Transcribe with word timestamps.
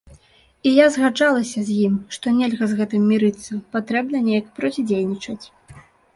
І 0.69 0.69
я 0.75 0.85
згаджалася 0.95 1.59
з 1.67 1.75
ім, 1.89 1.93
што 2.17 2.33
нельга 2.39 2.71
з 2.73 2.79
гэтым 2.81 3.07
мірыцца, 3.13 3.59
патрэбна 3.77 4.17
неяк 4.27 4.51
процідзейнічаць. 4.59 5.41